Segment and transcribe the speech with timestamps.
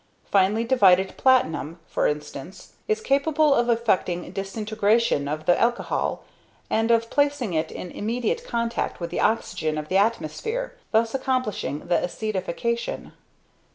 [0.31, 6.23] Finely divided platinum, for instance, is capable of effecting disintegration of the alcohol,
[6.71, 11.81] and of placing it in immediate contact with the oxygen of the atmosphere, thus accomplishing
[11.85, 13.11] the acetification.